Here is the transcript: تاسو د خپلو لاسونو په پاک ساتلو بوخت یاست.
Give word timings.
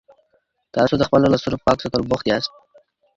تاسو 0.75 0.93
د 0.97 1.03
خپلو 1.07 1.31
لاسونو 1.31 1.57
په 1.59 1.63
پاک 1.67 1.77
ساتلو 1.83 2.09
بوخت 2.09 2.25
یاست. 2.27 2.51